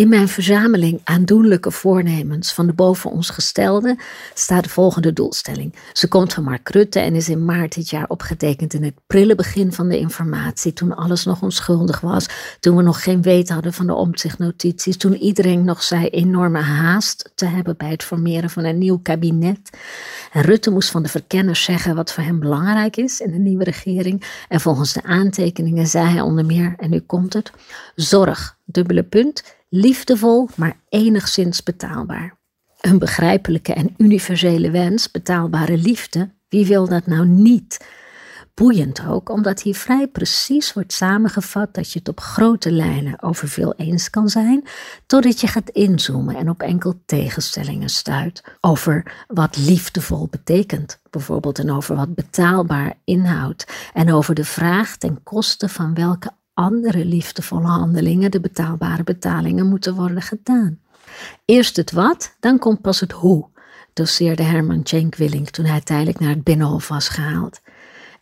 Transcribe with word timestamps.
In 0.00 0.08
mijn 0.08 0.28
verzameling 0.28 1.00
aandoenlijke 1.04 1.70
voornemens 1.70 2.52
van 2.52 2.66
de 2.66 2.72
boven 2.72 3.10
ons 3.10 3.30
gestelde 3.30 3.98
staat 4.34 4.64
de 4.64 4.68
volgende 4.68 5.12
doelstelling. 5.12 5.74
Ze 5.92 6.08
komt 6.08 6.32
van 6.32 6.44
Mark 6.44 6.68
Rutte 6.68 7.00
en 7.00 7.14
is 7.14 7.28
in 7.28 7.44
maart 7.44 7.74
dit 7.74 7.90
jaar 7.90 8.08
opgetekend 8.08 8.74
in 8.74 8.82
het 8.82 8.94
prille 9.06 9.34
begin 9.34 9.72
van 9.72 9.88
de 9.88 9.98
informatie, 9.98 10.72
toen 10.72 10.96
alles 10.96 11.24
nog 11.24 11.42
onschuldig 11.42 12.00
was, 12.00 12.28
toen 12.60 12.76
we 12.76 12.82
nog 12.82 13.02
geen 13.02 13.22
weet 13.22 13.48
hadden 13.48 13.72
van 13.72 13.86
de 13.86 13.94
omzichtnotities, 13.94 14.96
toen 14.96 15.14
iedereen 15.14 15.64
nog 15.64 15.82
zei 15.82 16.06
enorme 16.06 16.60
haast 16.60 17.32
te 17.34 17.46
hebben 17.46 17.76
bij 17.76 17.90
het 17.90 18.02
formeren 18.02 18.50
van 18.50 18.64
een 18.64 18.78
nieuw 18.78 18.98
kabinet. 18.98 19.78
En 20.32 20.42
Rutte 20.42 20.70
moest 20.70 20.90
van 20.90 21.02
de 21.02 21.08
verkenners 21.08 21.64
zeggen 21.64 21.94
wat 21.94 22.12
voor 22.12 22.24
hem 22.24 22.40
belangrijk 22.40 22.96
is 22.96 23.20
in 23.20 23.30
de 23.30 23.38
nieuwe 23.38 23.64
regering. 23.64 24.44
En 24.48 24.60
volgens 24.60 24.92
de 24.92 25.02
aantekeningen 25.02 25.86
zei 25.86 26.08
hij 26.08 26.20
onder 26.20 26.44
meer, 26.44 26.74
en 26.76 26.90
nu 26.90 27.00
komt 27.00 27.32
het, 27.32 27.52
zorg, 27.94 28.56
dubbele 28.64 29.02
punt, 29.02 29.58
liefdevol, 29.70 30.48
maar 30.56 30.80
enigszins 30.88 31.62
betaalbaar. 31.62 32.38
Een 32.80 32.98
begrijpelijke 32.98 33.74
en 33.74 33.94
universele 33.96 34.70
wens, 34.70 35.10
betaalbare 35.10 35.76
liefde, 35.76 36.30
wie 36.48 36.66
wil 36.66 36.88
dat 36.88 37.06
nou 37.06 37.26
niet? 37.26 37.86
Boeiend 38.54 39.06
ook, 39.06 39.28
omdat 39.28 39.62
hier 39.62 39.74
vrij 39.74 40.06
precies 40.06 40.72
wordt 40.72 40.92
samengevat 40.92 41.74
dat 41.74 41.92
je 41.92 41.98
het 41.98 42.08
op 42.08 42.20
grote 42.20 42.72
lijnen 42.72 43.22
over 43.22 43.48
veel 43.48 43.74
eens 43.76 44.10
kan 44.10 44.28
zijn, 44.28 44.64
totdat 45.06 45.40
je 45.40 45.46
gaat 45.46 45.70
inzoomen 45.70 46.36
en 46.36 46.50
op 46.50 46.62
enkel 46.62 47.02
tegenstellingen 47.06 47.88
stuit 47.88 48.44
over 48.60 49.24
wat 49.26 49.56
liefdevol 49.56 50.28
betekent, 50.28 51.00
bijvoorbeeld 51.10 51.58
en 51.58 51.70
over 51.70 51.96
wat 51.96 52.14
betaalbaar 52.14 52.94
inhoudt 53.04 53.90
en 53.92 54.12
over 54.12 54.34
de 54.34 54.44
vraag 54.44 54.96
ten 54.96 55.22
koste 55.22 55.68
van 55.68 55.94
welke 55.94 56.30
andere 56.54 57.04
liefdevolle 57.04 57.66
handelingen, 57.66 58.30
de 58.30 58.40
betaalbare 58.40 59.02
betalingen, 59.02 59.68
moeten 59.68 59.94
worden 59.94 60.22
gedaan. 60.22 60.78
Eerst 61.44 61.76
het 61.76 61.92
wat, 61.92 62.36
dan 62.40 62.58
komt 62.58 62.80
pas 62.80 63.00
het 63.00 63.12
hoe, 63.12 63.48
doseerde 63.92 64.42
Herman 64.42 64.80
Cenk 64.84 65.14
Willing 65.14 65.48
toen 65.48 65.64
hij 65.64 65.80
tijdelijk 65.80 66.18
naar 66.18 66.30
het 66.30 66.44
Binnenhof 66.44 66.88
was 66.88 67.08
gehaald. 67.08 67.60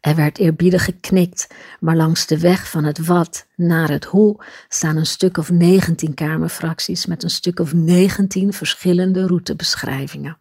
Er 0.01 0.15
werd 0.15 0.39
eerbiedig 0.39 0.85
geknikt, 0.85 1.47
maar 1.81 1.97
langs 1.97 2.27
de 2.27 2.39
weg 2.39 2.71
van 2.71 2.85
het 2.85 3.07
wat 3.07 3.47
naar 3.57 3.89
het 3.89 4.05
hoe 4.05 4.45
staan 4.69 4.97
een 4.97 5.07
stuk 5.07 5.37
of 5.37 5.51
negentien 5.51 6.15
kamerfracties 6.15 7.07
met 7.07 7.23
een 7.23 7.31
stuk 7.31 7.61
of 7.61 7.75
negentien 7.75 8.53
verschillende 8.53 9.27
routebeschrijvingen. 9.27 10.39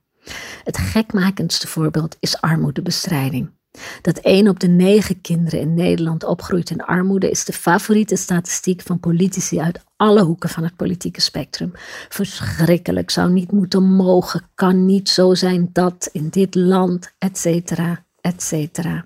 Het 0.64 0.78
gekmakendste 0.78 1.68
voorbeeld 1.68 2.18
is 2.20 2.42
armoedebestrijding. 2.42 3.57
Dat 4.02 4.18
één 4.18 4.48
op 4.48 4.60
de 4.60 4.68
negen 4.68 5.22
kinderen 5.22 5.60
in 5.60 5.74
Nederland 5.74 6.24
opgroeit 6.24 6.70
in 6.70 6.84
armoede 6.84 7.30
is 7.30 7.46
de 7.46 7.54
favoriete 7.54 8.16
statistiek 8.16 8.82
van 8.82 9.00
politici 9.00 9.60
uit 9.60 9.80
alle 9.96 10.24
hoeken 10.24 10.50
van 10.50 10.64
het 10.64 10.76
politieke 10.76 11.22
spectrum. 11.22 11.72
Verschrikkelijk, 12.10 13.10
zou 13.10 13.32
niet 13.32 13.52
moeten 13.52 13.84
mogen, 13.84 14.42
kan 14.56 14.86
niet 14.86 15.10
zo 15.10 15.34
zijn 15.34 15.70
dat 15.74 16.10
in 16.12 16.30
dit 16.30 16.56
land, 16.56 17.14
et 17.18 17.38
cetera, 17.38 18.06
et 18.22 18.44
cetera. 18.44 19.06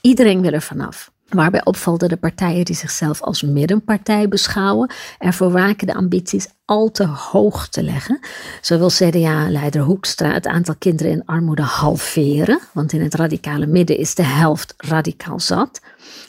Iedereen 0.00 0.40
wil 0.40 0.52
er 0.52 0.62
vanaf. 0.62 1.14
Waarbij 1.28 1.64
opvalt 1.64 2.00
dat 2.00 2.10
de 2.10 2.16
partijen 2.16 2.64
die 2.64 2.74
zichzelf 2.74 3.22
als 3.22 3.42
middenpartij 3.42 4.28
beschouwen, 4.28 4.90
ervoor 5.18 5.50
waken 5.50 5.86
de 5.86 5.94
ambities 5.94 6.46
al 6.64 6.90
te 6.90 7.06
hoog 7.06 7.68
te 7.68 7.82
leggen. 7.82 8.20
Zo 8.60 8.78
wil 8.78 8.88
CDA-leider 8.88 9.82
Hoekstra 9.82 10.32
het 10.32 10.46
aantal 10.46 10.74
kinderen 10.78 11.12
in 11.12 11.24
armoede 11.24 11.62
halveren, 11.62 12.60
want 12.72 12.92
in 12.92 13.02
het 13.02 13.14
radicale 13.14 13.66
midden 13.66 13.98
is 13.98 14.14
de 14.14 14.22
helft 14.22 14.74
radicaal 14.76 15.40
zat. 15.40 15.80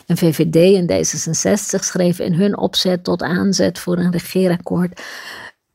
En 0.05 0.17
VVD 0.17 0.75
en 0.75 0.91
D66 0.91 1.83
schreven 1.83 2.25
in 2.25 2.33
hun 2.33 2.57
opzet 2.57 3.03
tot 3.03 3.21
aanzet 3.23 3.79
voor 3.79 3.97
een 3.97 4.11
regeerakkoord 4.11 5.01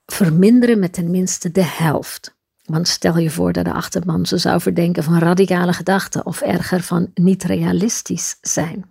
verminderen 0.07 0.79
met 0.79 0.93
tenminste 0.93 1.51
de 1.51 1.65
helft. 1.65 2.35
Want 2.65 2.89
stel 2.89 3.19
je 3.19 3.31
voor 3.31 3.53
dat 3.53 3.65
de 3.65 3.73
achterban 3.73 4.27
ze 4.27 4.39
zou 4.39 4.61
verdenken 4.61 5.03
van 5.03 5.19
radicale 5.19 5.73
gedachten 5.73 6.27
of 6.27 6.41
erger 6.41 6.81
van 6.81 7.11
niet 7.15 7.45
realistisch 7.45 8.37
zijn. 8.41 8.85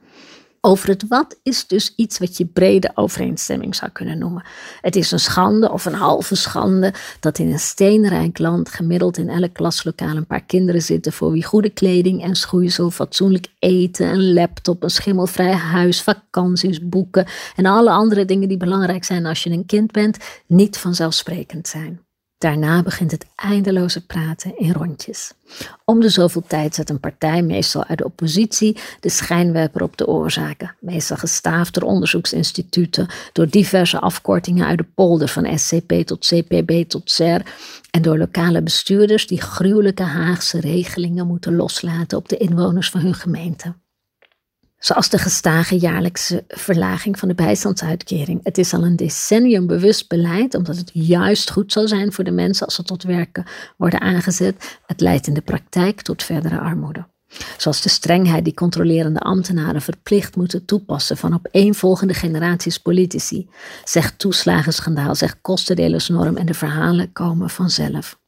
Over 0.63 0.89
het 0.89 1.07
wat 1.07 1.39
is 1.43 1.67
dus 1.67 1.93
iets 1.95 2.17
wat 2.17 2.37
je 2.37 2.45
brede 2.45 2.91
overeenstemming 2.95 3.75
zou 3.75 3.91
kunnen 3.91 4.17
noemen. 4.17 4.45
Het 4.81 4.95
is 4.95 5.11
een 5.11 5.19
schande 5.19 5.71
of 5.71 5.85
een 5.85 5.93
halve 5.93 6.35
schande 6.35 6.93
dat 7.19 7.39
in 7.39 7.51
een 7.51 7.59
steenrijk 7.59 8.37
land 8.39 8.69
gemiddeld 8.69 9.17
in 9.17 9.29
elk 9.29 9.53
klaslokaal 9.53 10.15
een 10.15 10.25
paar 10.25 10.43
kinderen 10.43 10.81
zitten 10.81 11.13
voor 11.13 11.31
wie 11.31 11.43
goede 11.43 11.69
kleding 11.69 12.23
en 12.23 12.35
schoeisel, 12.35 12.91
fatsoenlijk 12.91 13.47
eten, 13.59 14.07
een 14.07 14.33
laptop, 14.33 14.83
een 14.83 14.89
schimmelvrij 14.89 15.53
huis, 15.53 16.01
vakanties, 16.01 16.87
boeken 16.87 17.27
en 17.55 17.65
alle 17.65 17.91
andere 17.91 18.25
dingen 18.25 18.47
die 18.47 18.57
belangrijk 18.57 19.03
zijn 19.03 19.25
als 19.25 19.43
je 19.43 19.49
een 19.49 19.65
kind 19.65 19.91
bent, 19.91 20.17
niet 20.47 20.77
vanzelfsprekend 20.77 21.67
zijn. 21.67 22.05
Daarna 22.41 22.83
begint 22.83 23.11
het 23.11 23.25
eindeloze 23.35 24.05
praten 24.05 24.57
in 24.57 24.71
rondjes. 24.71 25.33
Om 25.85 25.99
de 25.99 26.09
zoveel 26.09 26.43
tijd 26.47 26.75
zet 26.75 26.89
een 26.89 26.99
partij, 26.99 27.41
meestal 27.41 27.85
uit 27.85 27.97
de 27.97 28.05
oppositie, 28.05 28.77
de 28.99 29.09
schijnwerper 29.09 29.83
op 29.83 29.97
de 29.97 30.07
oorzaken. 30.07 30.75
Meestal 30.79 31.17
gestaafd 31.17 31.73
door 31.73 31.83
onderzoeksinstituten, 31.83 33.07
door 33.33 33.49
diverse 33.49 33.99
afkortingen 33.99 34.65
uit 34.65 34.77
de 34.77 34.85
polder 34.95 35.27
van 35.27 35.59
SCP 35.59 35.93
tot 36.05 36.27
CPB 36.27 36.89
tot 36.89 37.11
SER 37.11 37.45
en 37.91 38.01
door 38.01 38.17
lokale 38.17 38.61
bestuurders 38.61 39.27
die 39.27 39.41
gruwelijke 39.41 40.03
Haagse 40.03 40.59
regelingen 40.59 41.27
moeten 41.27 41.55
loslaten 41.55 42.17
op 42.17 42.29
de 42.29 42.37
inwoners 42.37 42.89
van 42.89 43.01
hun 43.01 43.15
gemeente. 43.15 43.73
Zoals 44.81 45.09
de 45.09 45.17
gestage 45.17 45.79
jaarlijkse 45.79 46.43
verlaging 46.47 47.19
van 47.19 47.27
de 47.27 47.35
bijstandsuitkering. 47.35 48.39
Het 48.43 48.57
is 48.57 48.73
al 48.73 48.83
een 48.83 48.95
decennium 48.95 49.67
bewust 49.67 50.07
beleid, 50.07 50.55
omdat 50.55 50.77
het 50.77 50.89
juist 50.93 51.51
goed 51.51 51.71
zal 51.71 51.87
zijn 51.87 52.13
voor 52.13 52.23
de 52.23 52.31
mensen 52.31 52.65
als 52.65 52.75
ze 52.75 52.83
tot 52.83 53.03
werken 53.03 53.45
worden 53.77 54.01
aangezet. 54.01 54.79
Het 54.85 55.01
leidt 55.01 55.27
in 55.27 55.33
de 55.33 55.41
praktijk 55.41 56.01
tot 56.01 56.23
verdere 56.23 56.59
armoede. 56.59 57.07
Zoals 57.57 57.81
de 57.81 57.89
strengheid 57.89 58.43
die 58.43 58.53
controlerende 58.53 59.19
ambtenaren 59.19 59.81
verplicht 59.81 60.35
moeten 60.35 60.65
toepassen 60.65 61.17
van 61.17 61.33
opeenvolgende 61.33 62.13
generaties 62.13 62.77
politici. 62.77 63.49
Zeg 63.83 64.11
toeslagenschandaal, 64.11 65.15
zeg 65.15 65.41
kostendelersnorm 65.41 66.37
en 66.37 66.45
de 66.45 66.53
verhalen 66.53 67.11
komen 67.11 67.49
vanzelf. 67.49 68.19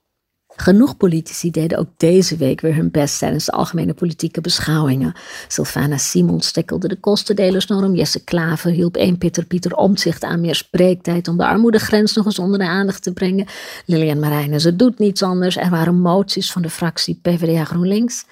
Genoeg 0.55 0.97
politici 0.97 1.51
deden 1.51 1.77
ook 1.77 1.89
deze 1.97 2.37
week 2.37 2.61
weer 2.61 2.75
hun 2.75 2.91
best 2.91 3.19
tijdens 3.19 3.45
de 3.45 3.51
algemene 3.51 3.93
politieke 3.93 4.41
beschouwingen. 4.41 5.13
Sylvana 5.47 5.97
Simons 5.97 6.47
stekkelde 6.47 6.87
de 6.87 6.99
kostendelersnorm. 6.99 7.95
Jesse 7.95 8.23
Klaver 8.23 8.71
hielp 8.71 8.95
één 8.95 9.17
Pieter 9.17 9.45
Pieter 9.45 9.75
Omtzigt 9.75 10.23
aan 10.23 10.41
meer 10.41 10.55
spreektijd 10.55 11.27
om 11.27 11.37
de 11.37 11.45
armoedegrens 11.45 12.13
nog 12.13 12.25
eens 12.25 12.39
onder 12.39 12.59
de 12.59 12.67
aandacht 12.67 13.03
te 13.03 13.13
brengen. 13.13 13.47
Lilian 13.85 14.19
Marijnen, 14.19 14.61
ze 14.61 14.75
doet 14.75 14.99
niets 14.99 15.23
anders. 15.23 15.57
Er 15.57 15.69
waren 15.69 15.99
moties 15.99 16.51
van 16.51 16.61
de 16.61 16.69
fractie 16.69 17.19
PvdA 17.21 17.63
GroenLinks. 17.63 18.25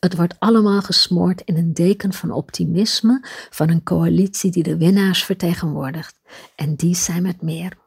Het 0.00 0.16
wordt 0.16 0.34
allemaal 0.38 0.82
gesmoord 0.82 1.42
in 1.44 1.56
een 1.56 1.74
deken 1.74 2.12
van 2.12 2.30
optimisme 2.30 3.24
van 3.50 3.70
een 3.70 3.82
coalitie 3.82 4.50
die 4.50 4.62
de 4.62 4.76
winnaars 4.76 5.24
vertegenwoordigt. 5.24 6.14
En 6.56 6.74
die 6.74 6.94
zijn 6.94 7.22
met 7.22 7.42
meer. 7.42 7.83